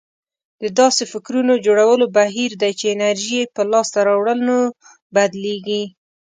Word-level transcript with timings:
دا 0.61 0.67
داسې 0.81 1.03
فکرونه 1.13 1.53
جوړولو 1.65 2.05
بهير 2.17 2.51
دی 2.61 2.71
چې 2.79 2.85
انرژي 2.95 3.37
يې 3.41 3.51
په 3.55 3.61
لاسته 3.71 3.99
راوړنو 4.07 4.59
بدلېږي. 5.15 5.83